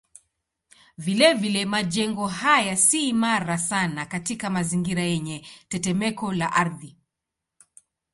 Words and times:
Vilevile 1.07 1.65
majengo 1.73 2.25
haya 2.27 2.77
si 2.77 3.07
imara 3.09 3.57
sana 3.57 4.05
katika 4.05 4.49
mazingira 4.49 5.01
yenye 5.03 5.47
tetemeko 5.69 6.33
la 6.33 6.53
ardhi. 6.53 6.97